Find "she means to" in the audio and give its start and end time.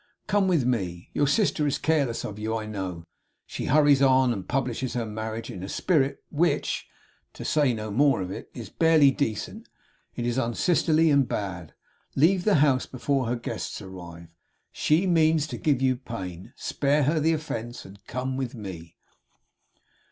14.71-15.57